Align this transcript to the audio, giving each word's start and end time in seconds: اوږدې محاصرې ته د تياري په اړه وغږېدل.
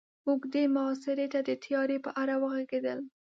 اوږدې 0.27 0.63
محاصرې 0.75 1.27
ته 1.33 1.39
د 1.47 1.49
تياري 1.63 1.97
په 2.05 2.11
اړه 2.21 2.35
وغږېدل. 2.41 2.99